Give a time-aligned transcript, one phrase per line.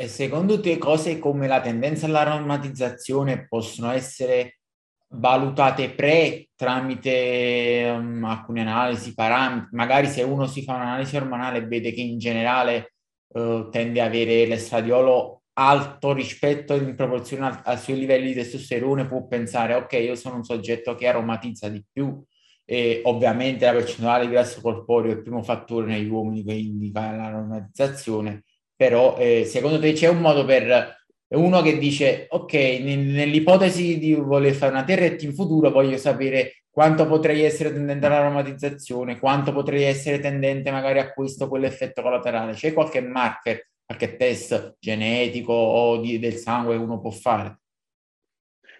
[0.00, 4.60] E secondo te cose come la tendenza all'aromatizzazione possono essere
[5.08, 9.68] valutate pre tramite um, alcune analisi, parametri?
[9.72, 12.94] Magari se uno si fa un'analisi ormonale e vede che in generale
[13.34, 19.06] uh, tende ad avere l'estradiolo alto rispetto in proporzione al, ai suoi livelli di testosterone,
[19.06, 22.24] può pensare ok, io sono un soggetto che aromatizza di più
[22.64, 27.10] e ovviamente la percentuale di grasso corporeo è il primo fattore negli uomini che indica
[27.14, 28.44] l'aromatizzazione
[28.80, 34.54] però eh, secondo te c'è un modo per uno che dice ok, nell'ipotesi di voler
[34.54, 40.18] fare una TRT in futuro voglio sapere quanto potrei essere tendente all'aromatizzazione, quanto potrei essere
[40.18, 42.54] tendente magari a questo quell'effetto collaterale.
[42.54, 47.60] C'è qualche marker, qualche test genetico o di, del sangue che uno può fare?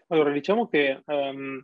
[0.07, 1.63] Allora, diciamo che um,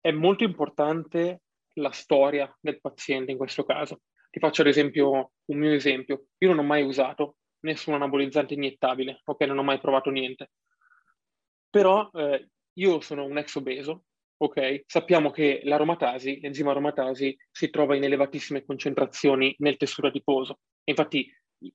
[0.00, 1.40] è molto importante
[1.78, 4.02] la storia del paziente in questo caso.
[4.30, 6.26] Ti faccio ad esempio un mio esempio.
[6.38, 10.50] Io non ho mai usato nessun anabolizzante iniettabile, ok, non ho mai provato niente.
[11.70, 14.04] Però eh, io sono un ex obeso,
[14.36, 14.82] ok?
[14.86, 20.58] Sappiamo che l'aromatasi, l'enzima aromatasi, si trova in elevatissime concentrazioni nel tessuto adiposo.
[20.84, 21.30] Infatti,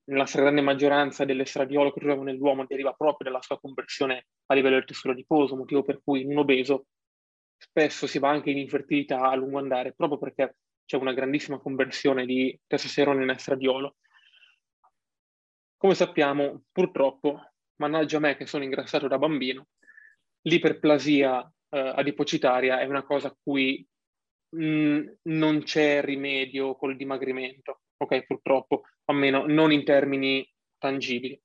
[0.06, 4.86] nella stragrande maggioranza dell'estradiolo che troviamo nell'uomo deriva proprio dalla sua conversione a livello del
[4.86, 6.88] tessuto adiposo, motivo per cui in un obeso
[7.58, 12.26] spesso si va anche in infertilità a lungo andare, proprio perché c'è una grandissima conversione
[12.26, 13.96] di testosterone in estradiolo.
[15.80, 17.40] Come sappiamo, purtroppo,
[17.76, 19.68] mannaggia me che sono ingrassato da bambino,
[20.42, 21.40] l'iperplasia
[21.70, 23.88] eh, adipocitaria è una cosa a cui
[24.56, 28.26] mh, mm, non c'è rimedio col dimagrimento, ok?
[28.26, 30.48] Purtroppo, almeno non in termini
[30.80, 31.40] tangibili.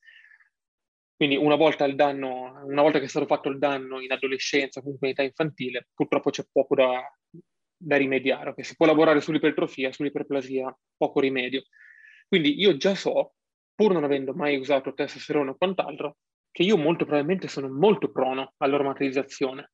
[1.14, 5.08] Quindi una volta, danno, una volta che è stato fatto il danno in adolescenza, comunque
[5.08, 7.02] in età infantile, purtroppo c'è poco da,
[7.76, 8.50] da rimediare.
[8.50, 8.64] Okay?
[8.64, 11.64] Si può lavorare sull'ipertrofia, sull'iperplasia, poco rimedio.
[12.26, 13.34] Quindi io già so
[13.82, 16.18] pur non avendo mai usato testosterone o quant'altro,
[16.52, 19.72] che io molto probabilmente sono molto prono all'aromatizzazione.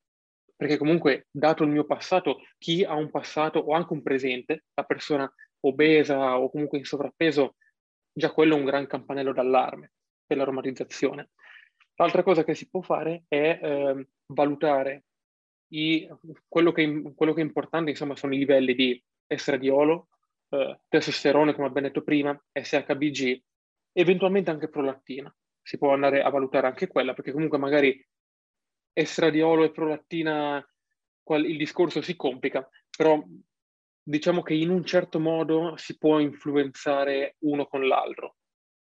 [0.56, 4.84] Perché comunque, dato il mio passato, chi ha un passato o anche un presente, la
[4.84, 5.30] persona
[5.60, 7.56] obesa o comunque in sovrappeso,
[8.10, 9.92] già quello è un gran campanello d'allarme
[10.26, 11.30] per l'aromatizzazione.
[11.96, 15.04] L'altra cosa che si può fare è eh, valutare
[15.74, 16.08] i,
[16.48, 20.08] quello, che, quello, che, è importante, insomma, sono i livelli di estradiolo,
[20.48, 23.42] eh, testosterone, come abbiamo detto prima, SHBG
[23.92, 25.34] eventualmente anche prolattina.
[25.62, 28.06] Si può andare a valutare anche quella, perché comunque magari
[28.92, 30.66] estradiolo e prolattina
[31.30, 32.66] il discorso si complica,
[32.96, 33.22] però
[34.02, 38.36] diciamo che in un certo modo si può influenzare uno con l'altro.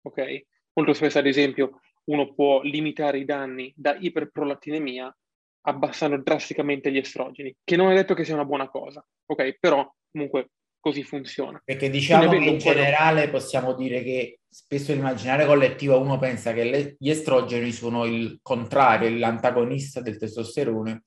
[0.03, 0.43] Ok?
[0.73, 5.13] Molto spesso, ad esempio, uno può limitare i danni da iperprolattinemia
[5.61, 9.57] abbassando drasticamente gli estrogeni, che non è detto che sia una buona cosa, ok?
[9.59, 11.61] Però comunque così funziona.
[11.63, 13.37] Perché diciamo che in generale quello...
[13.37, 19.15] possiamo dire che spesso nell'immaginario collettivo uno pensa che le, gli estrogeni sono il contrario,
[19.17, 21.03] l'antagonista del testosterone,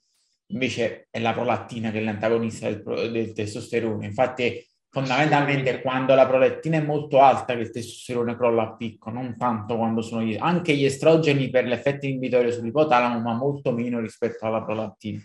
[0.53, 4.07] invece è la prolattina che è l'antagonista del, del testosterone.
[4.07, 9.37] Infatti fondamentalmente quando la prolettina è molto alta che il testosterone crolla a picco, non
[9.39, 14.45] tanto quando sono gli, anche gli estrogeni per l'effetto inibitorio sull'ipotalamo, ma molto meno rispetto
[14.45, 15.23] alla prolattina.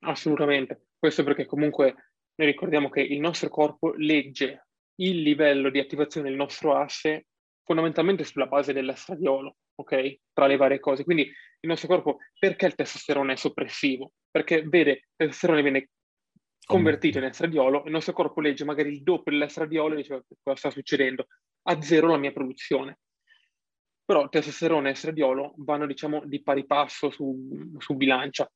[0.00, 2.05] Assolutamente, questo perché comunque
[2.36, 4.66] noi ricordiamo che il nostro corpo legge
[4.96, 7.26] il livello di attivazione del nostro asse
[7.62, 10.18] fondamentalmente sulla base dell'estradiolo, ok?
[10.32, 11.04] Tra le varie cose.
[11.04, 14.12] Quindi il nostro corpo, perché il testosterone è soppressivo?
[14.30, 15.88] Perché vede, il testosterone viene
[16.64, 20.70] convertito in estradiolo, il nostro corpo legge magari il doppio dell'estradiolo e dice cosa sta
[20.70, 21.26] succedendo?
[21.68, 22.98] A zero la mia produzione.
[24.04, 28.50] Però testosterone e estradiolo vanno, diciamo, di pari passo su, su bilancia.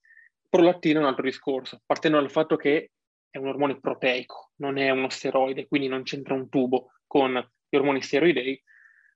[0.49, 2.91] Prolattina è un altro discorso, partendo dal fatto che
[3.31, 7.33] è un ormone proteico, non è uno steroide, quindi non c'entra un tubo con
[7.69, 8.61] gli ormoni steroidei,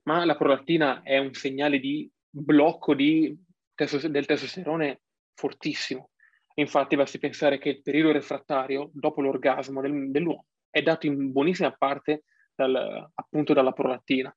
[0.05, 3.37] ma la prolattina è un segnale di blocco di
[3.75, 5.03] testo, del testosterone
[5.35, 6.11] fortissimo.
[6.57, 11.73] Infatti basti pensare che il periodo refrattario dopo l'orgasmo del, dell'uomo è dato in buonissima
[11.73, 12.25] parte
[12.55, 14.35] dal, appunto dalla prolattina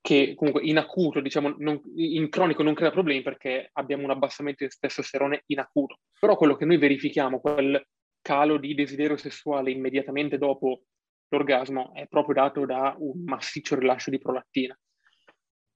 [0.00, 4.64] che comunque in acuto, diciamo, non, in cronico non crea problemi perché abbiamo un abbassamento
[4.64, 5.98] di testosterone in acuto.
[6.18, 7.84] Però quello che noi verifichiamo, quel
[8.20, 10.82] calo di desiderio sessuale immediatamente dopo
[11.28, 14.78] l'orgasmo, è proprio dato da un massiccio rilascio di prolattina.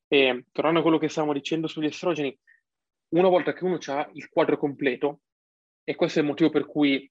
[0.08, 2.36] E tornando a quello che stavamo dicendo sugli estrogeni,
[3.14, 5.20] una volta che uno ha il quadro completo,
[5.84, 7.10] e questo è il motivo per cui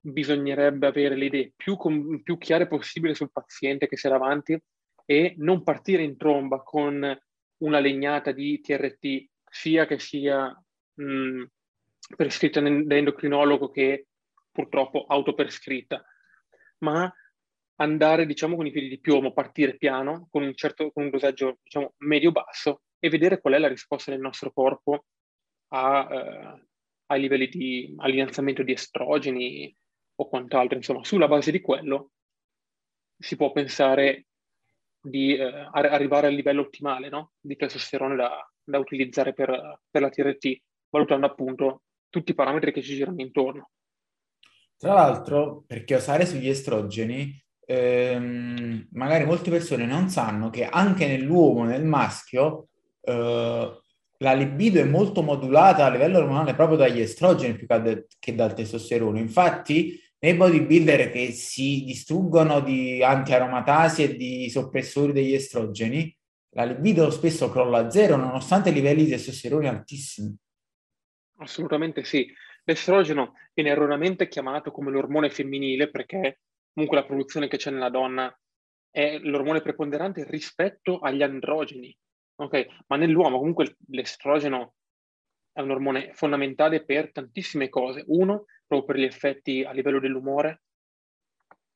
[0.00, 4.60] bisognerebbe avere le idee più, com- più chiare possibile sul paziente che sia davanti,
[5.04, 7.18] e non partire in tromba con
[7.58, 10.54] una legnata di TRT, sia che sia
[10.94, 11.44] mh,
[12.16, 14.07] prescritta da endocrinologo che
[14.58, 16.04] purtroppo autoprescritta,
[16.78, 17.12] ma
[17.76, 21.60] andare, diciamo, con i piedi di piombo, partire piano, con un certo con un dosaggio,
[21.62, 25.04] diciamo, medio-basso e vedere qual è la risposta del nostro corpo
[25.68, 26.66] a, eh,
[27.06, 29.72] ai livelli di allineamento di estrogeni
[30.16, 30.76] o quant'altro.
[30.76, 32.10] Insomma, sulla base di quello
[33.16, 34.26] si può pensare
[35.00, 37.34] di eh, arrivare al livello ottimale no?
[37.38, 42.82] di testosterone da, da utilizzare per, per la TRT, valutando appunto tutti i parametri che
[42.82, 43.70] ci girano intorno.
[44.78, 47.36] Tra l'altro, per chiosare sugli estrogeni,
[47.66, 52.68] ehm, magari molte persone non sanno che anche nell'uomo, nel maschio,
[53.00, 53.80] eh,
[54.20, 57.66] la libido è molto modulata a livello ormonale proprio dagli estrogeni più
[58.20, 59.18] che dal testosterone.
[59.18, 66.16] Infatti, nei bodybuilder che si distruggono di antiaromatasi e di soppressori degli estrogeni,
[66.50, 70.36] la libido spesso crolla a zero nonostante i livelli di testosterone altissimi.
[71.38, 72.26] Assolutamente sì.
[72.68, 78.30] L'estrogeno viene erroneamente chiamato come l'ormone femminile perché comunque la produzione che c'è nella donna
[78.90, 81.96] è l'ormone preponderante rispetto agli androgeni.
[82.36, 84.74] Ok, ma nell'uomo comunque l'estrogeno
[85.50, 88.04] è un ormone fondamentale per tantissime cose.
[88.08, 90.64] Uno, proprio per gli effetti a livello dell'umore,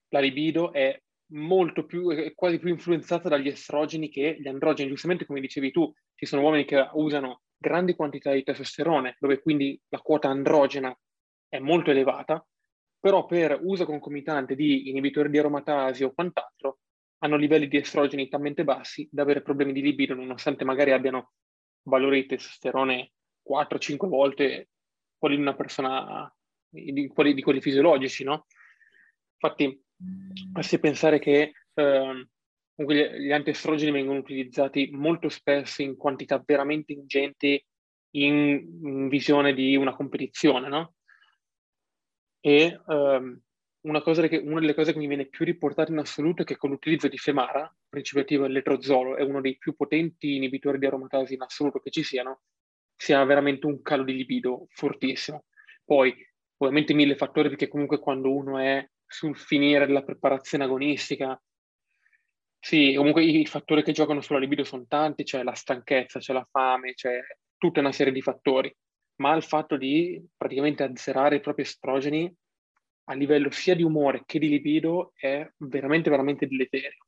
[0.08, 4.90] la libido è molto più, è quasi più influenzata dagli estrogeni che gli androgeni.
[4.90, 9.80] Giustamente, come dicevi tu, ci sono uomini che usano grandi quantità di testosterone, dove quindi
[9.88, 10.94] la quota androgena
[11.48, 12.44] è molto elevata,
[12.98, 16.80] però per uso concomitante di inibitori di aromatasi o quant'altro,
[17.18, 21.32] hanno livelli di estrogeni talmente bassi da avere problemi di libido, nonostante magari abbiano
[21.84, 23.12] valori di testosterone
[23.48, 24.68] 4-5 volte
[25.16, 26.34] quelli di una persona,
[26.68, 28.46] di quelli, di quelli fisiologici, no?
[29.38, 32.26] Infatti, basti pensare che eh,
[32.74, 37.62] gli antiestrogeni vengono utilizzati molto spesso in quantità veramente ingenti
[38.14, 40.94] in, in visione di una competizione, no?
[42.40, 43.40] E um,
[43.82, 46.70] una, che, una, delle cose che mi viene più riportata in assoluto è che con
[46.70, 51.42] l'utilizzo di Femara, principio attivo dell'etrozolo, è uno dei più potenti inibitori di aromatasi in
[51.42, 52.42] assoluto che ci siano,
[52.96, 55.44] sia veramente un calo di libido fortissimo.
[55.84, 56.14] Poi,
[56.58, 61.40] ovviamente mille fattori, perché comunque quando uno è sul finire della preparazione agonistica,
[62.64, 66.46] sì, comunque i fattori che giocano sulla libido sono tanti, c'è la stanchezza, c'è la
[66.48, 67.18] fame, c'è
[67.58, 68.72] tutta una serie di fattori,
[69.16, 72.32] ma il fatto di praticamente azzerare i propri estrogeni
[73.06, 77.04] a livello sia di umore che di libido è veramente, veramente deleterio.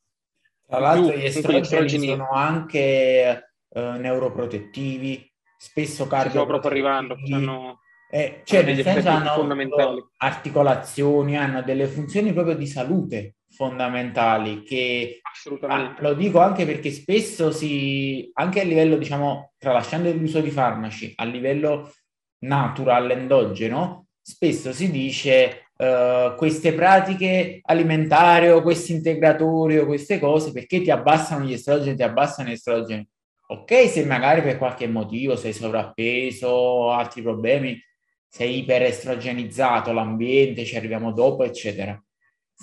[0.66, 6.30] Tra l'altro gli estrogeni, estrogeni, sono anche eh, neuroprotettivi, spesso cardio.
[6.30, 7.78] Stiamo proprio arrivando, hanno,
[8.10, 16.00] eh, cioè nel senso hanno articolazioni, hanno delle funzioni proprio di salute fondamentali che assolutamente.
[16.00, 21.12] Ah, lo dico anche perché spesso si anche a livello diciamo tralasciando l'uso di farmaci
[21.16, 21.92] a livello
[22.40, 30.52] natural endogeno spesso si dice uh, queste pratiche alimentari o questi integratori o queste cose
[30.52, 33.08] perché ti abbassano gli estrogeni ti abbassano gli estrogeni.
[33.46, 37.80] Ok se magari per qualche motivo sei sovrappeso o altri problemi
[38.26, 42.02] sei iperestrogenizzato l'ambiente ci arriviamo dopo eccetera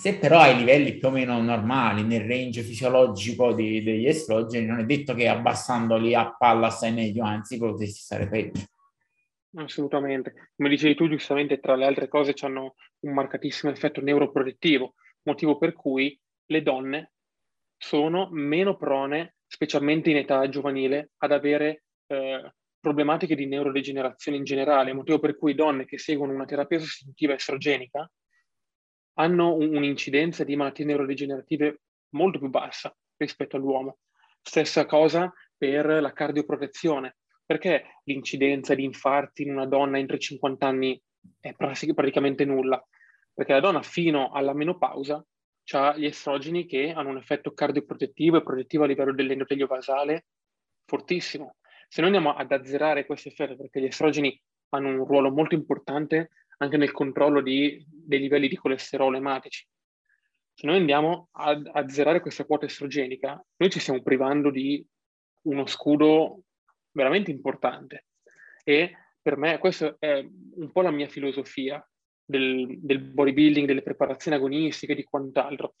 [0.02, 4.80] se però hai livelli più o meno normali nel range fisiologico di, degli estrogeni, non
[4.80, 8.64] è detto che abbassandoli a palla stai meglio, anzi potresti stare peggio.
[9.54, 10.50] Assolutamente.
[10.56, 15.72] Come dicevi tu, giustamente, tra le altre cose hanno un marcatissimo effetto neuroprotettivo, motivo per
[15.72, 17.12] cui le donne
[17.76, 24.94] sono meno prone, specialmente in età giovanile, ad avere eh, problematiche di neurodegenerazione in generale,
[24.94, 28.10] motivo per cui donne che seguono una terapia sostitutiva estrogenica
[29.14, 33.98] hanno un'incidenza di malattie neurodegenerative molto più bassa rispetto all'uomo.
[34.40, 40.66] Stessa cosa per la cardioprotezione, perché l'incidenza di infarti in una donna entro i 50
[40.66, 41.00] anni
[41.38, 42.84] è praticamente nulla?
[43.32, 45.24] Perché la donna fino alla menopausa
[45.74, 50.26] ha gli estrogeni che hanno un effetto cardioprotettivo e protettivo a livello dell'endotelio basale
[50.84, 51.56] fortissimo.
[51.88, 54.38] Se noi andiamo ad azzerare questo effetto, perché gli estrogeni
[54.70, 56.30] hanno un ruolo molto importante
[56.62, 59.66] anche nel controllo di, dei livelli di colesterolo ematici.
[60.54, 64.84] Se noi andiamo a azzerare questa quota estrogenica, noi ci stiamo privando di
[65.42, 66.42] uno scudo
[66.92, 68.06] veramente importante.
[68.62, 71.84] E per me questa è un po' la mia filosofia
[72.24, 75.74] del, del bodybuilding, delle preparazioni agonistiche, di quant'altro.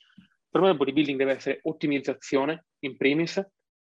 [0.48, 3.40] Per me il bodybuilding deve essere ottimizzazione in primis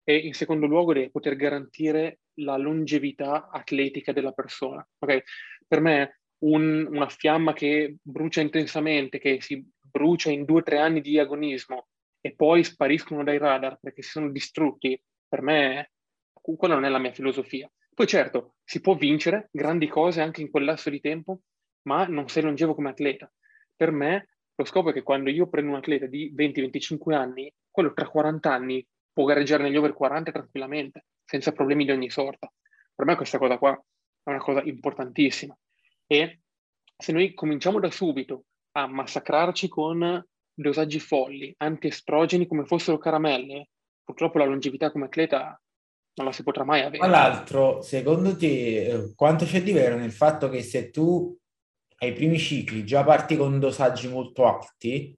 [0.05, 4.87] e in secondo luogo deve poter garantire la longevità atletica della persona.
[4.99, 5.23] Okay?
[5.67, 10.79] Per me un, una fiamma che brucia intensamente, che si brucia in due o tre
[10.79, 11.89] anni di agonismo
[12.21, 15.91] e poi spariscono dai radar perché si sono distrutti, per me
[16.33, 17.71] quella non è la mia filosofia.
[17.95, 21.41] Poi certo, si può vincere grandi cose anche in quel lasso di tempo,
[21.83, 23.31] ma non sei longevo come atleta.
[23.77, 27.93] Per me Lo scopo è che quando io prendo un atleta di 20-25 anni, quello
[27.95, 32.53] tra 40 anni può gareggiare negli over 40 tranquillamente, senza problemi di ogni sorta.
[32.95, 35.57] Per me questa cosa qua è una cosa importantissima.
[36.13, 36.41] E
[36.95, 43.71] se noi cominciamo da subito a massacrarci con dosaggi folli, antiestrogeni come fossero caramelle,
[44.05, 45.59] purtroppo la longevità come atleta
[46.15, 46.99] non la si potrà mai avere.
[46.99, 51.35] Tra l'altro, secondo te, eh, quanto c'è di vero nel fatto che se tu
[52.01, 55.17] ai primi cicli già parti con dosaggi molto alti,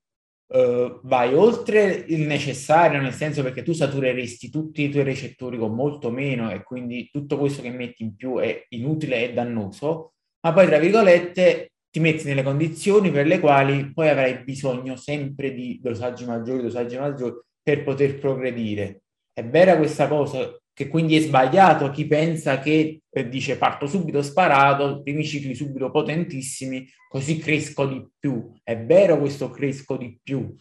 [0.52, 5.74] uh, vai oltre il necessario, nel senso perché tu satureresti tutti i tuoi recettori con
[5.74, 10.13] molto meno e quindi tutto questo che metti in più è inutile e dannoso,
[10.44, 15.52] ma poi, tra virgolette, ti metti nelle condizioni per le quali poi avrai bisogno sempre
[15.52, 19.02] di dosaggi maggiori, dosaggi maggiori per poter progredire.
[19.32, 20.58] È vera questa cosa?
[20.74, 25.88] che quindi è sbagliato chi pensa che eh, dice parto subito sparato, primi cicli subito
[25.90, 28.52] potentissimi, così cresco di più.
[28.60, 30.54] È vero questo cresco di più?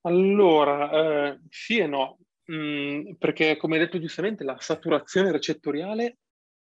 [0.00, 2.18] Allora, eh, sì e no,
[2.50, 6.18] mm, perché come hai detto giustamente la saturazione recettoriale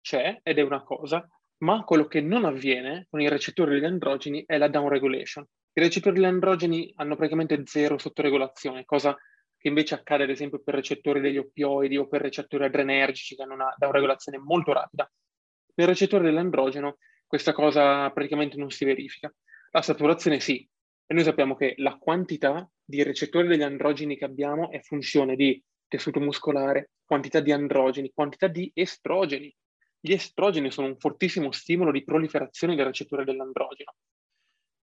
[0.01, 1.27] c'è ed è una cosa,
[1.57, 5.45] ma quello che non avviene con i recettori degli androgeni è la downregulation.
[5.73, 9.15] I recettori degli androgeni hanno praticamente zero sottoregolazione, cosa
[9.57, 13.55] che invece accade ad esempio per recettori degli oppioidi o per recettori adrenergici che hanno
[13.55, 15.11] una downregolazione molto rapida.
[15.75, 19.33] Nel recettore dell'androgeno questa cosa praticamente non si verifica.
[19.71, 20.67] La saturazione sì,
[21.05, 25.61] e noi sappiamo che la quantità di recettori degli androgeni che abbiamo è funzione di
[25.87, 29.53] tessuto muscolare, quantità di androgeni, quantità di estrogeni.
[29.99, 33.93] Gli estrogeni sono un fortissimo stimolo di proliferazione del recettore dell'androgeno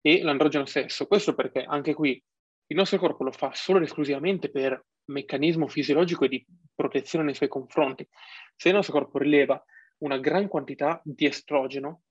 [0.01, 1.07] e l'androgeno stesso.
[1.07, 2.21] Questo perché anche qui
[2.67, 7.35] il nostro corpo lo fa solo ed esclusivamente per meccanismo fisiologico e di protezione nei
[7.35, 8.07] suoi confronti.
[8.55, 9.63] Se il nostro corpo rileva
[9.99, 12.01] una gran quantità di estrogeno,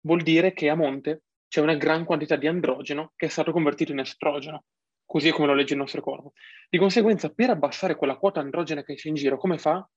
[0.00, 3.92] vuol dire che a monte c'è una gran quantità di androgeno che è stato convertito
[3.92, 4.64] in estrogeno,
[5.04, 6.32] così come lo legge il nostro corpo.
[6.68, 9.88] Di conseguenza, per abbassare quella quota androgena che c'è in giro, come fa?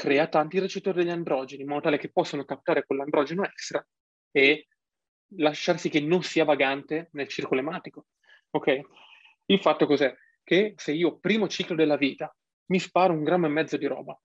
[0.00, 3.86] Crea tanti recettori degli androgeni, in modo tale che possano captare quell'androgeno extra
[4.30, 4.66] e
[5.36, 8.06] lasciar sì che non sia vagante nel circolo ematico.
[8.48, 8.80] Ok?
[9.44, 10.10] Il fatto cos'è?
[10.42, 12.34] Che se io primo ciclo della vita
[12.68, 14.18] mi sparo un grammo e mezzo di roba,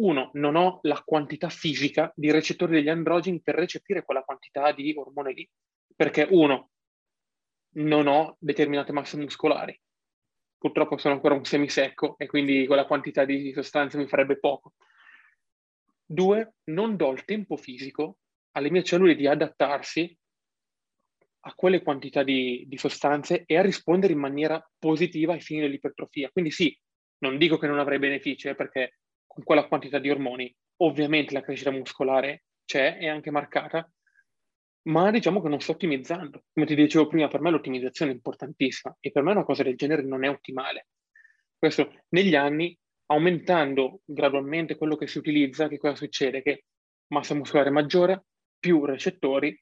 [0.00, 4.92] uno, non ho la quantità fisica di recettori degli androgeni per recepire quella quantità di
[4.94, 5.48] ormone lì,
[5.96, 6.72] perché uno,
[7.76, 9.80] non ho determinate masse muscolari,
[10.58, 14.74] purtroppo sono ancora un semisecco e quindi quella quantità di sostanza mi farebbe poco.
[16.10, 18.20] Due, non do il tempo fisico
[18.52, 20.16] alle mie cellule di adattarsi
[21.40, 26.30] a quelle quantità di, di, sostanze e a rispondere in maniera positiva ai fini dell'ipertrofia.
[26.30, 26.76] Quindi sì,
[27.18, 31.42] non dico che non avrei benefici, eh, perché con quella quantità di ormoni ovviamente la
[31.42, 33.86] crescita muscolare c'è, è anche marcata,
[34.88, 36.44] ma diciamo che non sto ottimizzando.
[36.52, 39.76] Come ti dicevo prima, per me l'ottimizzazione è importantissima e per me una cosa del
[39.76, 40.88] genere non è ottimale.
[41.56, 42.78] Questo negli anni,
[43.10, 46.42] aumentando gradualmente quello che si utilizza, che cosa succede?
[46.42, 46.64] Che
[47.08, 48.24] massa muscolare maggiore,
[48.58, 49.58] più recettori,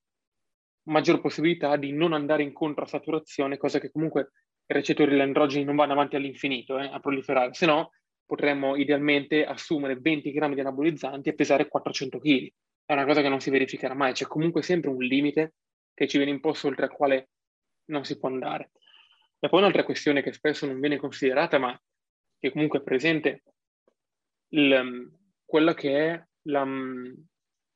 [0.88, 4.30] maggior possibilità di non andare incontro a saturazione, cosa che comunque
[4.66, 7.92] i recettori dell'androgeni non vanno avanti all'infinito eh, a proliferare, se no
[8.24, 12.48] potremmo idealmente assumere 20 grammi di anabolizzanti e pesare 400 kg.
[12.84, 15.54] È una cosa che non si verificherà mai, c'è comunque sempre un limite
[15.94, 17.28] che ci viene imposto oltre al quale
[17.86, 18.72] non si può andare.
[19.38, 21.80] E poi un'altra questione che spesso non viene considerata, ma
[22.46, 23.42] che comunque è presente,
[24.50, 25.10] il,
[25.44, 26.66] quella che è la,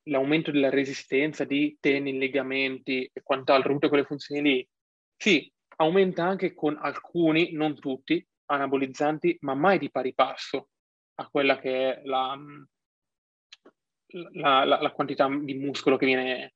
[0.04, 4.68] l'aumento della resistenza di tendini, legamenti e quant'altro, tutte quelle funzioni lì,
[5.16, 10.68] sì, aumenta anche con alcuni, non tutti, anabolizzanti, ma mai di pari passo
[11.16, 12.38] a quella che è la,
[14.32, 16.54] la, la, la quantità di muscolo che viene,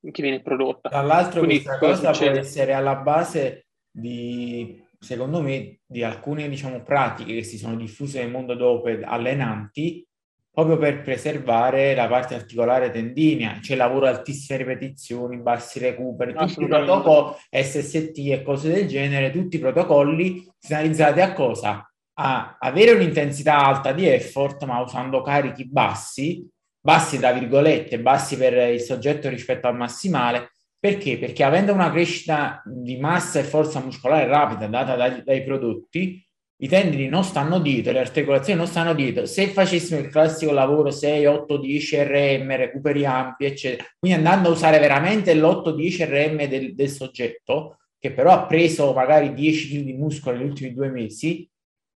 [0.00, 0.88] che viene prodotta.
[0.88, 2.30] Tra l'altro Quindi, questa cosa succede?
[2.30, 8.20] può essere alla base di, secondo me, di alcune diciamo, pratiche che si sono diffuse
[8.20, 10.06] nel mondo dopo allenanti
[10.52, 13.58] proprio per preservare la parte articolare tendinea.
[13.60, 19.56] C'è lavoro altissime ripetizioni, bassi recuperi, tutti i protocolli SST e cose del genere, tutti
[19.56, 21.90] i protocolli finalizzati a cosa?
[22.14, 26.46] A avere un'intensità alta di effort, ma usando carichi bassi,
[26.78, 30.51] bassi tra virgolette, bassi per il soggetto rispetto al massimale.
[30.82, 31.16] Perché?
[31.16, 36.20] Perché avendo una crescita di massa e forza muscolare rapida data dai, dai prodotti,
[36.56, 39.24] i tendini non stanno dietro, le articolazioni non stanno dietro.
[39.24, 44.52] Se facessimo il classico lavoro 6, 8, 10 RM, recuperi ampi, eccetera, quindi andando a
[44.52, 49.92] usare veramente l'8-10 RM del, del, soggetto, che però ha preso magari 10 kg di
[49.92, 51.48] muscolo negli ultimi due mesi,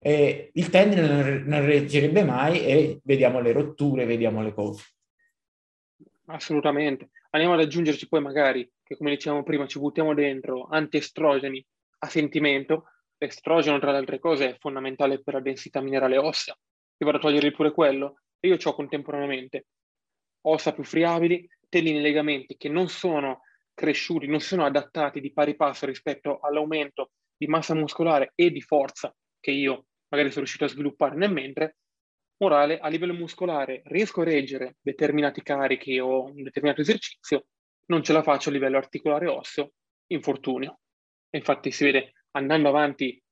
[0.00, 4.82] eh, il tendine non, non reggerebbe mai e vediamo le rotture, vediamo le cose.
[6.26, 7.10] Assolutamente.
[7.32, 11.64] Andiamo ad aggiungerci poi magari, che come dicevamo prima, ci buttiamo dentro antiestrogeni
[11.98, 12.84] a sentimento,
[13.18, 16.56] l'estrogeno tra le altre cose è fondamentale per la densità minerale ossea,
[16.96, 19.66] io vado a togliergli pure quello e io ho contemporaneamente
[20.42, 23.42] ossa più friabili, tellini legamenti che non sono
[23.74, 29.14] cresciuti, non sono adattati di pari passo rispetto all'aumento di massa muscolare e di forza
[29.40, 31.76] che io magari sono riuscito a sviluppare nel mentre,
[32.42, 37.46] morale, a livello muscolare riesco a reggere determinati carichi o un determinato esercizio,
[37.87, 39.72] non ce la faccio a livello articolare osseo,
[40.08, 40.80] infortunio.
[41.30, 43.22] Infatti si vede andando avanti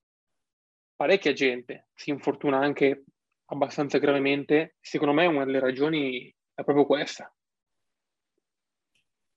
[0.94, 3.04] parecchia gente si infortuna anche
[3.46, 4.76] abbastanza gravemente.
[4.80, 7.32] Secondo me una delle ragioni è proprio questa.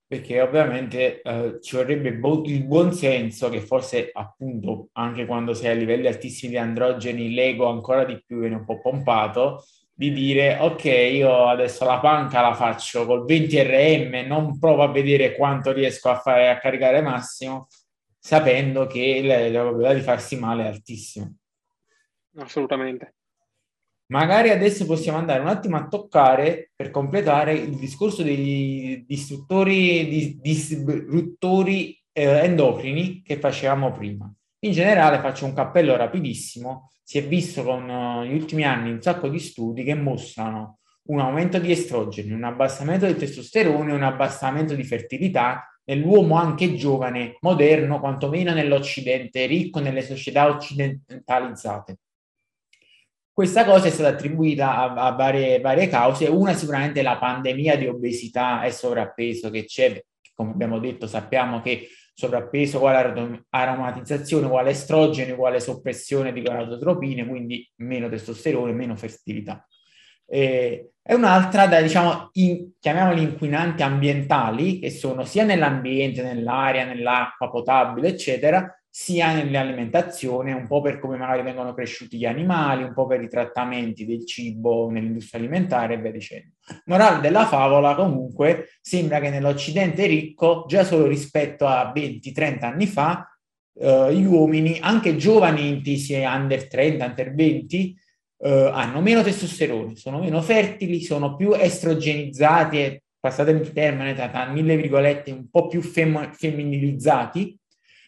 [0.06, 5.72] Perché ovviamente eh, ci vorrebbe bo- il buon senso che forse appunto anche quando sei
[5.72, 9.64] a livelli altissimi di androgeni l'ego ancora di più viene un po' pompato
[9.96, 14.92] di dire ok io adesso la panca la faccio col 20 RM non provo a
[14.92, 17.68] vedere quanto riesco a fare a caricare massimo
[18.18, 21.32] sapendo che la, la probabilità di farsi male è altissima
[22.38, 23.16] assolutamente
[24.08, 30.40] Magari adesso possiamo andare un attimo a toccare per completare il discorso degli distruttori, di,
[30.42, 34.32] disruttori eh, endocrini che facevamo prima.
[34.60, 39.02] In generale faccio un cappello rapidissimo, si è visto con uh, gli ultimi anni un
[39.02, 44.74] sacco di studi che mostrano un aumento di estrogeni, un abbassamento del testosterone, un abbassamento
[44.74, 51.98] di fertilità nell'uomo anche giovane, moderno, quantomeno nell'Occidente, ricco nelle società occidentalizzate.
[53.34, 57.88] Questa cosa è stata attribuita a, a varie, varie, cause, una sicuramente la pandemia di
[57.88, 60.00] obesità e sovrappeso che c'è,
[60.36, 67.68] come abbiamo detto sappiamo che sovrappeso uguale aromatizzazione, uguale estrogeno, uguale soppressione di gonadotropine, quindi
[67.78, 69.68] meno testosterone, meno fertilità.
[70.26, 78.10] E un'altra, da, diciamo, in, chiamiamoli inquinanti ambientali, che sono sia nell'ambiente, nell'aria, nell'acqua potabile,
[78.10, 83.24] eccetera, sia nell'alimentazione, un po' per come magari vengono cresciuti gli animali, un po' per
[83.24, 86.52] i trattamenti del cibo nell'industria alimentare e via dicendo.
[86.86, 93.28] Morale della favola, comunque, sembra che nell'Occidente ricco, già solo rispetto a 20-30 anni fa,
[93.80, 97.98] eh, gli uomini, anche giovani intesi under 30, under 20,
[98.42, 104.46] eh, hanno meno testosterone, sono meno fertili, sono più estrogenizzati e, passatemi il termine, tra
[104.52, 107.58] mille virgolette, un po' più fem- femminilizzati,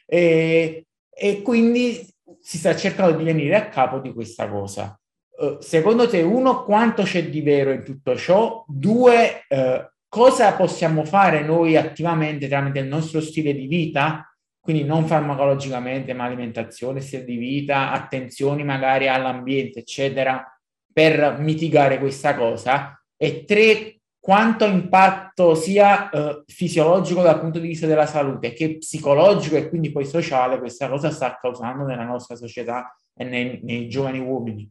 [0.06, 0.85] e,
[1.18, 2.06] e quindi
[2.42, 5.00] si sta cercando di venire a capo di questa cosa.
[5.38, 8.64] Uh, secondo te, uno, quanto c'è di vero in tutto ciò?
[8.68, 14.30] Due, uh, cosa possiamo fare noi attivamente tramite il nostro stile di vita?
[14.60, 20.44] Quindi non farmacologicamente, ma alimentazione, stile di vita, attenzioni magari all'ambiente, eccetera,
[20.92, 23.00] per mitigare questa cosa.
[23.16, 23.95] E tre,
[24.26, 29.92] quanto impatto sia eh, fisiologico dal punto di vista della salute che psicologico e quindi
[29.92, 34.68] poi sociale questa cosa sta causando nella nostra società e nei, nei giovani uomini.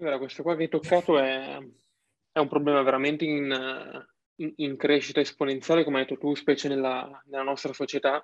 [0.00, 1.58] Allora, questo qua che hai toccato è,
[2.32, 7.22] è un problema veramente in, in, in, crescita esponenziale, come hai detto tu, specie nella,
[7.26, 8.16] nella nostra società.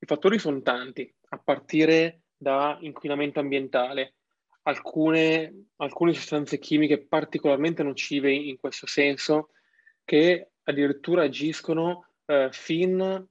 [0.00, 4.14] I fattori sono tanti, a partire da inquinamento ambientale,
[4.66, 9.50] alcune, alcune sostanze chimiche particolarmente nocive in questo senso
[10.04, 13.26] che addirittura agiscono eh, fin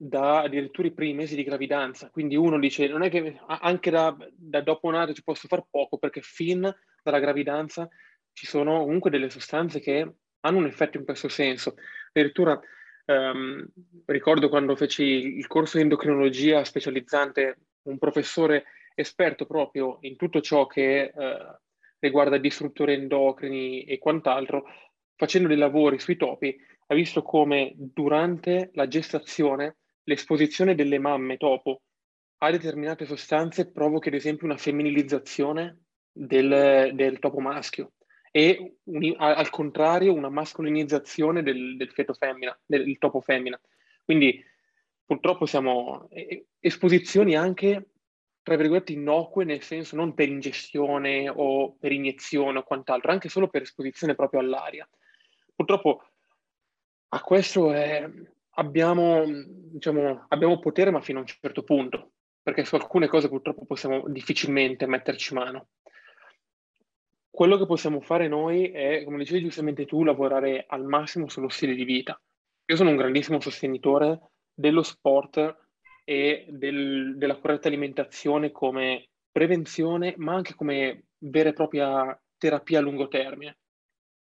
[0.00, 2.10] da addirittura i primi mesi di gravidanza.
[2.10, 5.98] Quindi uno dice, non è che anche da, da dopo nato ci posso fare poco,
[5.98, 7.88] perché fin dalla gravidanza
[8.32, 11.74] ci sono comunque delle sostanze che hanno un effetto in questo senso.
[12.12, 12.58] Addirittura
[13.06, 13.66] ehm,
[14.06, 18.64] ricordo quando feci il corso di endocrinologia specializzante, un professore
[19.00, 21.12] esperto proprio in tutto ciò che eh,
[22.00, 24.64] riguarda distruttori endocrini e quant'altro,
[25.14, 26.56] facendo dei lavori sui topi,
[26.86, 31.82] ha visto come durante la gestazione l'esposizione delle mamme topo
[32.38, 37.92] a determinate sostanze provochi ad esempio una femminilizzazione del, del topo maschio
[38.30, 43.60] e un, al contrario una mascolinizzazione del, del feto femmina, del topo femmina.
[44.04, 44.42] Quindi
[45.04, 46.08] purtroppo siamo
[46.60, 47.88] esposizioni anche
[48.48, 53.48] tra virgolette, innocue, nel senso non per ingestione o per iniezione o quant'altro, anche solo
[53.48, 54.88] per esposizione proprio all'aria.
[55.54, 56.02] Purtroppo
[57.08, 58.08] a questo è,
[58.52, 63.66] abbiamo, diciamo, abbiamo potere, ma fino a un certo punto, perché su alcune cose purtroppo
[63.66, 65.68] possiamo difficilmente metterci mano.
[67.28, 71.74] Quello che possiamo fare noi è, come dicevi giustamente tu, lavorare al massimo sullo stile
[71.74, 72.18] di vita.
[72.64, 75.67] Io sono un grandissimo sostenitore dello sport
[76.08, 82.80] e del, della corretta alimentazione come prevenzione, ma anche come vera e propria terapia a
[82.80, 83.58] lungo termine.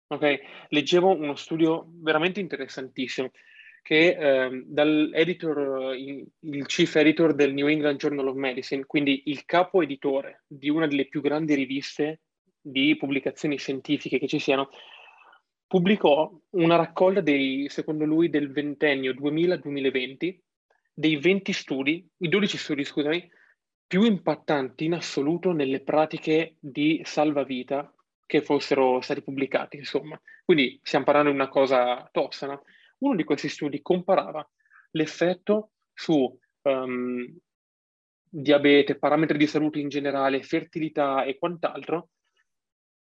[0.09, 3.31] Ok, leggevo uno studio veramente interessantissimo
[3.83, 9.81] che eh, dall'editor, il chief editor del New England Journal of Medicine, quindi il capo
[9.81, 12.23] editore di una delle più grandi riviste
[12.61, 14.71] di pubblicazioni scientifiche che ci siano,
[15.69, 20.39] pubblicò una raccolta dei, secondo lui, del ventennio 2000-2020,
[20.99, 23.31] dei 20 studi, i 12 studi, scusami,
[23.87, 30.19] più impattanti in assoluto nelle pratiche di salvavita che fossero stati pubblicati, insomma.
[30.43, 32.63] Quindi stiamo parlando di una cosa tosta, no?
[33.01, 34.49] Uno di questi studi comparava
[34.93, 37.39] l'effetto su um,
[38.27, 42.09] diabete, parametri di salute in generale, fertilità e quant'altro,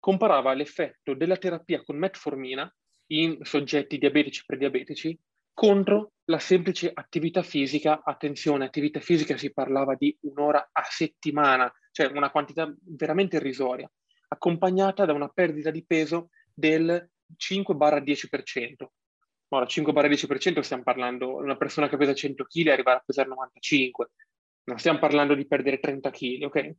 [0.00, 2.70] comparava l'effetto della terapia con metformina
[3.12, 5.20] in soggetti diabetici e prediabetici
[5.58, 8.02] contro la semplice attività fisica.
[8.04, 13.90] Attenzione, attività fisica si parlava di un'ora a settimana, cioè una quantità veramente irrisoria,
[14.28, 18.86] accompagnata da una perdita di peso del 5-10%.
[19.48, 23.28] Ora, 5-10% stiamo parlando di una persona che pesa 100 kg e arrivare a pesare
[23.28, 24.10] 95,
[24.62, 26.76] non stiamo parlando di perdere 30 kg, ok?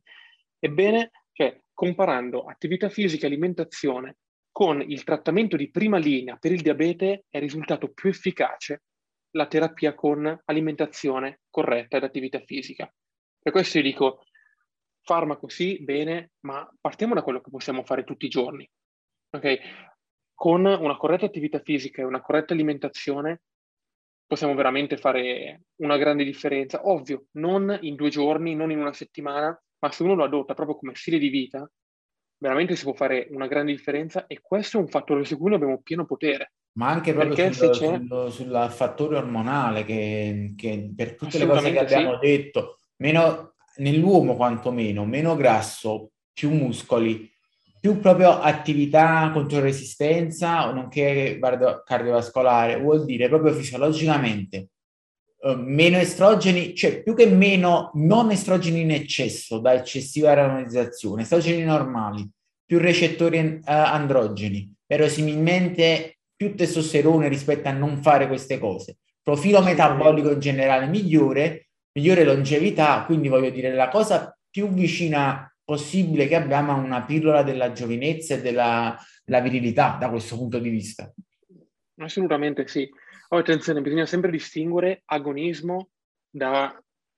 [0.58, 4.16] Ebbene, cioè, comparando attività fisica e alimentazione
[4.52, 8.82] con il trattamento di prima linea per il diabete è risultato più efficace
[9.32, 12.92] la terapia con alimentazione corretta ed attività fisica.
[13.38, 14.22] Per questo io dico,
[15.02, 18.68] farmaco sì, bene, ma partiamo da quello che possiamo fare tutti i giorni.
[19.30, 19.58] Okay?
[20.34, 23.42] Con una corretta attività fisica e una corretta alimentazione
[24.26, 26.86] possiamo veramente fare una grande differenza.
[26.88, 30.76] Ovvio, non in due giorni, non in una settimana, ma se uno lo adotta proprio
[30.76, 31.68] come stile di vita,
[32.40, 35.56] veramente si può fare una grande differenza e questo è un fattore su cui noi
[35.56, 36.52] abbiamo pieno potere.
[36.72, 41.78] Ma anche proprio sul, sul, sul, fattore ormonale che, che per tutte le cose che
[41.80, 42.26] abbiamo sì.
[42.26, 47.30] detto, meno nell'uomo quantomeno, meno grasso, più muscoli,
[47.78, 51.38] più proprio attività contro resistenza, nonché
[51.84, 54.68] cardiovascolare, vuol dire proprio fisiologicamente
[55.40, 61.62] uh, meno estrogeni, cioè più che meno non estrogeni in eccesso da eccessiva aromatizzazione, estrogeni
[61.62, 62.28] normali,
[62.64, 68.98] più recettori uh, androgeni, verosimilmente più testosterone rispetto a non fare queste cose.
[69.22, 76.26] Profilo metabolico in generale migliore, migliore longevità, quindi voglio dire la cosa più vicina possibile
[76.26, 80.68] che abbiamo a una pillola della giovinezza e della, della virilità da questo punto di
[80.68, 81.12] vista.
[81.98, 82.88] Assolutamente sì.
[83.32, 85.90] Oh, attenzione, bisogna sempre distinguere agonismo
[86.28, 86.76] da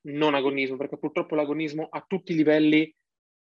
[0.08, 2.94] non agonismo, perché purtroppo l'agonismo a tutti i livelli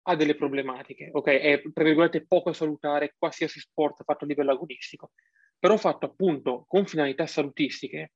[0.04, 1.28] ha delle problematiche, ok?
[1.28, 5.12] È, tra virgolette, poco salutare qualsiasi sport fatto a livello agonistico.
[5.58, 8.12] Però fatto appunto con finalità salutistiche,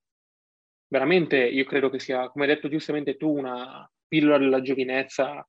[0.89, 5.47] veramente io credo che sia, come hai detto giustamente tu, una pillola della giovinezza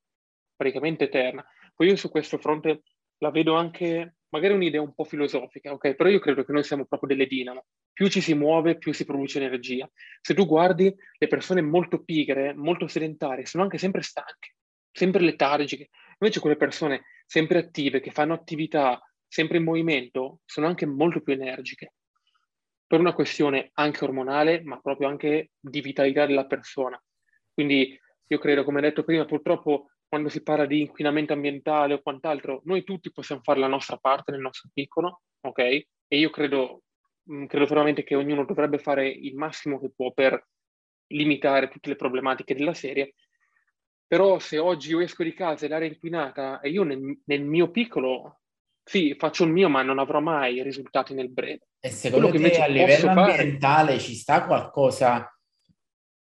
[0.55, 1.45] praticamente eterna.
[1.75, 2.81] Poi io su questo fronte
[3.19, 5.95] la vedo anche, magari un'idea un po' filosofica, ok?
[5.95, 7.65] Però io credo che noi siamo proprio delle dinamo.
[7.93, 9.89] Più ci si muove, più si produce energia.
[10.21, 14.55] Se tu guardi le persone molto pigre, molto sedentarie, sono anche sempre stanche,
[14.91, 15.89] sempre letargiche.
[16.19, 21.33] Invece quelle persone sempre attive, che fanno attività, sempre in movimento, sono anche molto più
[21.33, 21.93] energiche.
[22.87, 27.01] Per una questione anche ormonale, ma proprio anche di vitalità della persona.
[27.53, 32.61] Quindi io credo, come detto prima, purtroppo quando si parla di inquinamento ambientale o quant'altro,
[32.65, 35.59] noi tutti possiamo fare la nostra parte nel nostro piccolo, ok?
[35.59, 36.83] E io credo,
[37.31, 40.47] mm, credo veramente che ognuno dovrebbe fare il massimo che può per
[41.07, 43.15] limitare tutte le problematiche della serie.
[44.07, 47.43] Però se oggi io esco di casa e l'aria è inquinata e io nel, nel
[47.43, 48.39] mio piccolo,
[48.81, 51.67] sì, faccio il mio, ma non avrò mai risultati nel breve.
[51.79, 53.99] E secondo Quello te a livello ambientale fare...
[53.99, 55.29] ci sta qualcosa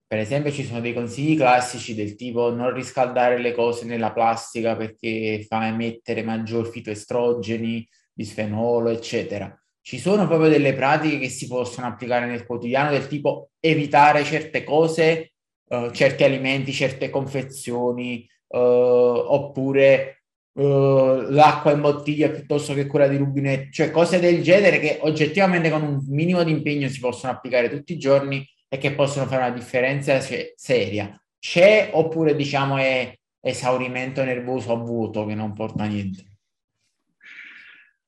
[0.06, 4.76] per esempio ci sono dei consigli classici del tipo non riscaldare le cose nella plastica
[4.76, 9.52] perché fa emettere maggior fitoestrogeni, bisfenolo, eccetera.
[9.80, 14.64] Ci sono proprio delle pratiche che si possono applicare nel quotidiano del tipo evitare certe
[14.64, 15.32] cose,
[15.68, 23.16] uh, certi alimenti, certe confezioni, uh, oppure uh, l'acqua in bottiglia piuttosto che quella di
[23.16, 27.68] rubinetto, cioè cose del genere che oggettivamente con un minimo di impegno si possono applicare
[27.68, 31.20] tutti i giorni e che possono fare una differenza seria.
[31.38, 36.32] C'è oppure diciamo è esaurimento nervoso a vuoto che non porta a niente?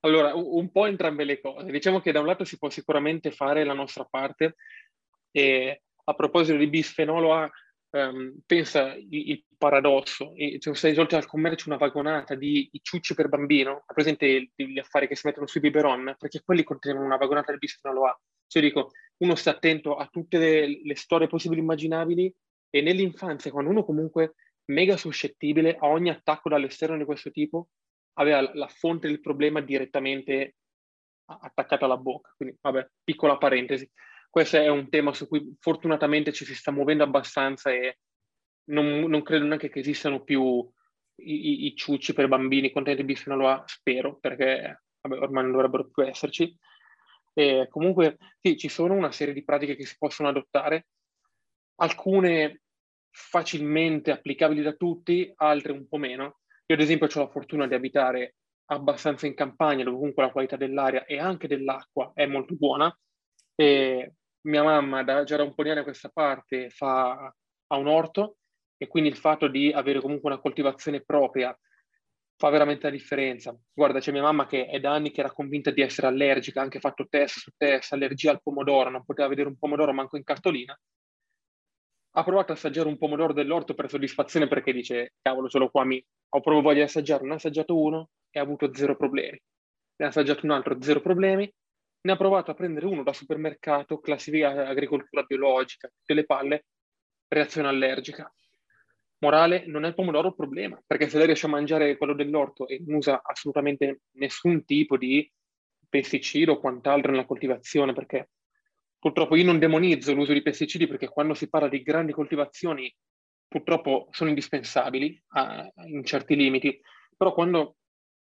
[0.00, 1.70] Allora, un po' entrambe le cose.
[1.70, 4.54] Diciamo che da un lato si può sicuramente fare la nostra parte
[5.30, 7.50] e a proposito di bisfenolo A,
[7.90, 13.28] um, pensa il, paradosso, e, cioè, sei risolti al commercio una vagonata di ciucci per
[13.28, 17.52] bambino, ha presente gli affari che si mettono sui biberon, perché quelli contengono una vagonata
[17.52, 18.20] di bisfenolo A.
[18.46, 22.34] Cioè dico, uno sta attento a tutte le, le storie possibili e immaginabili
[22.70, 24.34] e nell'infanzia, quando uno comunque
[24.66, 27.68] mega suscettibile a ogni attacco dall'esterno di questo tipo,
[28.14, 30.56] aveva la fonte del problema direttamente
[31.26, 32.32] attaccata alla bocca.
[32.36, 33.90] Quindi, vabbè, piccola parentesi.
[34.28, 37.98] Questo è un tema su cui fortunatamente ci si sta muovendo abbastanza e
[38.70, 40.68] non, non credo neanche che esistano più
[41.16, 45.52] i, i, i ciucci per bambini contenti di bisfenolo A, spero, perché vabbè, ormai non
[45.52, 46.54] dovrebbero più esserci.
[47.38, 50.86] E comunque sì, ci sono una serie di pratiche che si possono adottare,
[51.82, 52.62] alcune
[53.10, 56.40] facilmente applicabili da tutti, altre un po' meno.
[56.64, 58.36] Io ad esempio ho la fortuna di abitare
[58.70, 62.90] abbastanza in campagna, dove comunque la qualità dell'aria e anche dell'acqua è molto buona.
[63.54, 64.14] E
[64.46, 67.34] mia mamma da, già da un po' di anni a questa parte fa,
[67.66, 68.38] ha un orto
[68.78, 71.54] e quindi il fatto di avere comunque una coltivazione propria
[72.36, 73.58] fa veramente la differenza.
[73.72, 76.62] Guarda, c'è mia mamma che è da anni che era convinta di essere allergica, ha
[76.62, 80.24] anche fatto test su test, allergia al pomodoro, non poteva vedere un pomodoro manco in
[80.24, 80.78] cartolina.
[82.16, 86.02] Ha provato a assaggiare un pomodoro dell'orto per soddisfazione perché dice, cavolo, solo qua mi...
[86.30, 87.24] ho proprio voglia di assaggiare.
[87.24, 89.38] Ne ha assaggiato uno e ha avuto zero problemi.
[89.96, 91.50] Ne ha assaggiato un altro, zero problemi.
[92.02, 96.64] Ne ha provato a prendere uno da supermercato, classifica agricoltura biologica, tutte le palle,
[97.28, 98.32] reazione allergica
[99.18, 102.66] morale, non è il pomodoro il problema, perché se lei riesce a mangiare quello dell'orto
[102.68, 105.30] e non usa assolutamente nessun tipo di
[105.88, 108.30] pesticida o quant'altro nella coltivazione, perché
[108.98, 112.94] purtroppo io non demonizzo l'uso di pesticidi perché quando si parla di grandi coltivazioni
[113.48, 116.78] purtroppo sono indispensabili a, in certi limiti,
[117.16, 117.76] però quando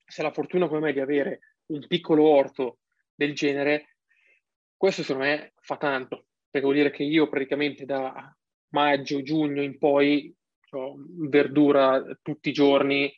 [0.06, 2.78] si la fortuna come me di avere un piccolo orto
[3.14, 3.96] del genere,
[4.76, 8.34] questo secondo me fa tanto, perché vuol dire che io praticamente da
[8.68, 10.34] maggio, giugno in poi
[10.70, 10.96] ho
[11.28, 13.12] verdura tutti i giorni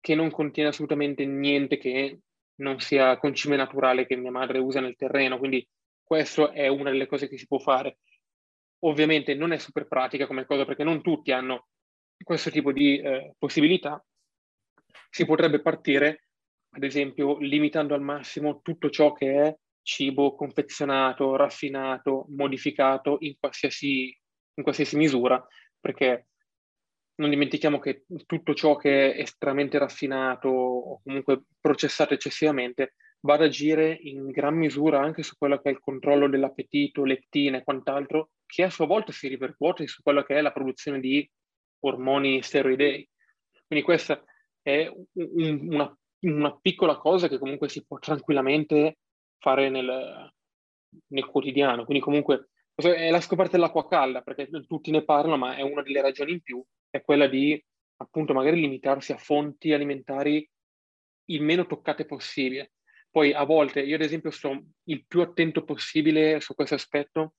[0.00, 2.20] che non contiene assolutamente niente che
[2.56, 5.66] non sia concime naturale che mia madre usa nel terreno, quindi
[6.02, 7.98] questa è una delle cose che si può fare.
[8.80, 11.68] Ovviamente non è super pratica come cosa perché non tutti hanno
[12.22, 14.02] questo tipo di eh, possibilità.
[15.10, 16.28] Si potrebbe partire,
[16.70, 24.16] ad esempio, limitando al massimo tutto ciò che è cibo confezionato, raffinato, modificato in qualsiasi,
[24.54, 25.44] in qualsiasi misura,
[25.80, 26.27] perché
[27.18, 33.42] non dimentichiamo che tutto ciò che è estremamente raffinato o comunque processato eccessivamente va ad
[33.42, 38.30] agire in gran misura anche su quello che è il controllo dell'appetito, leptina e quant'altro,
[38.46, 41.28] che a sua volta si ripercuote su quella che è la produzione di
[41.80, 43.08] ormoni steroidei.
[43.66, 44.22] Quindi questa
[44.62, 48.98] è un, una, una, piccola cosa che comunque si può tranquillamente
[49.38, 50.32] fare nel,
[51.08, 51.84] nel quotidiano.
[51.84, 56.00] Quindi comunque è la scoperta dell'acqua calda, perché tutti ne parlano, ma è una delle
[56.00, 57.62] ragioni in più è quella di
[57.96, 60.48] appunto magari limitarsi a fonti alimentari
[61.26, 62.72] il meno toccate possibile.
[63.10, 67.34] Poi a volte, io ad esempio sto il più attento possibile su questo aspetto,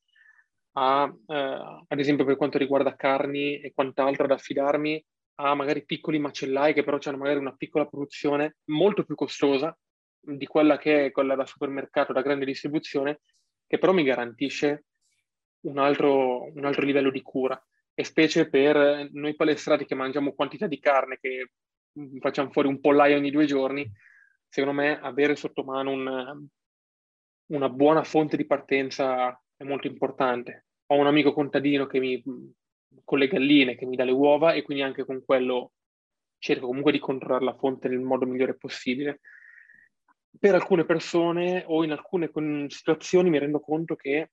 [0.74, 5.04] a, eh, ad esempio per quanto riguarda carni e quant'altro, ad affidarmi
[5.36, 9.76] a magari piccoli macellai che però hanno magari una piccola produzione molto più costosa
[10.20, 13.22] di quella che è quella da supermercato, da grande distribuzione,
[13.66, 14.86] che però mi garantisce
[15.62, 17.62] un altro, un altro livello di cura
[18.00, 21.52] e specie per noi palestrati che mangiamo quantità di carne, che
[22.22, 23.92] facciamo fuori un pollaio ogni due giorni,
[24.48, 26.48] secondo me avere sotto mano un,
[27.48, 30.68] una buona fonte di partenza è molto importante.
[30.86, 32.24] Ho un amico contadino che mi,
[33.04, 35.74] con le galline che mi dà le uova e quindi anche con quello
[36.38, 39.20] cerco comunque di controllare la fonte nel modo migliore possibile.
[40.40, 42.32] Per alcune persone o in alcune
[42.70, 44.30] situazioni mi rendo conto che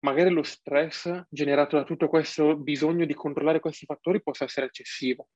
[0.00, 5.28] magari lo stress generato da tutto questo bisogno di controllare questi fattori possa essere eccessivo.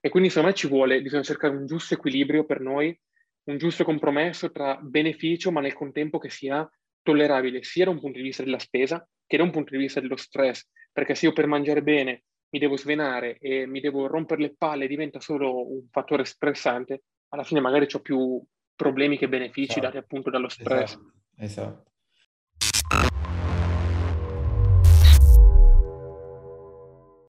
[0.00, 2.98] E quindi secondo me ci vuole, bisogna cercare un giusto equilibrio per noi,
[3.44, 6.68] un giusto compromesso tra beneficio, ma nel contempo che sia
[7.02, 10.00] tollerabile sia da un punto di vista della spesa che da un punto di vista
[10.00, 10.68] dello stress.
[10.92, 14.86] Perché se io per mangiare bene mi devo svenare e mi devo rompere le palle
[14.86, 18.42] diventa solo un fattore stressante, alla fine magari ho più
[18.76, 19.86] problemi che benefici esatto.
[19.86, 20.92] dati appunto dallo stress.
[20.92, 21.12] Esatto.
[21.36, 21.93] esatto.